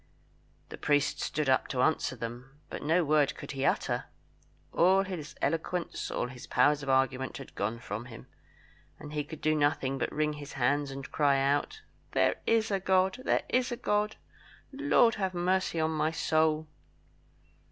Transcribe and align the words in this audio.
The 0.69 0.79
priest 0.79 1.19
stood 1.21 1.47
up 1.47 1.67
to 1.67 1.83
answer 1.83 2.15
them, 2.15 2.59
but 2.71 2.81
no 2.81 3.05
word 3.05 3.35
could 3.37 3.51
he 3.51 3.63
utter. 3.63 4.05
All 4.73 5.03
his 5.03 5.35
eloquence, 5.43 6.09
all 6.09 6.25
his 6.29 6.47
powers 6.47 6.81
of 6.81 6.89
argument 6.89 7.37
had 7.37 7.53
gone 7.53 7.77
from 7.77 8.05
him; 8.05 8.25
and 8.97 9.13
he 9.13 9.23
could 9.23 9.41
do 9.41 9.53
nothing 9.53 9.99
but 9.99 10.11
wring 10.11 10.33
his 10.33 10.53
hands 10.53 10.89
and 10.89 11.11
cry 11.11 11.39
out, 11.39 11.83
"There 12.13 12.37
is 12.47 12.71
a 12.71 12.79
God! 12.79 13.21
there 13.25 13.43
is 13.47 13.71
a 13.71 13.77
God! 13.77 14.15
Lord 14.71 15.13
have 15.21 15.35
mercy 15.35 15.79
on 15.79 15.91
my 15.91 16.09
soul!" 16.09 16.67